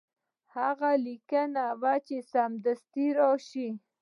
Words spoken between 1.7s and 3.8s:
وو چې سمدستي راشه.